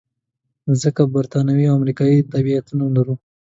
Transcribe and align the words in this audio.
ځکه 0.81 1.01
بریتانوي 1.13 1.65
او 1.69 1.75
امریکایي 1.79 2.25
تابعیتونه 2.31 2.85
لرو. 2.95 3.15